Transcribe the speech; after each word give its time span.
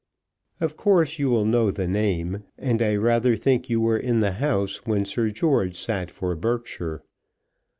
Of 0.59 0.75
course 0.77 1.19
you 1.19 1.29
will 1.29 1.45
know 1.45 1.69
the 1.69 1.87
name, 1.87 2.41
and 2.57 2.81
I 2.81 2.95
rather 2.95 3.35
think 3.35 3.69
you 3.69 3.79
were 3.79 3.99
in 3.99 4.19
the 4.19 4.31
House 4.31 4.77
when 4.77 5.05
Sir 5.05 5.29
George 5.29 5.79
sat 5.79 6.09
for 6.09 6.35
Berkshire. 6.35 7.03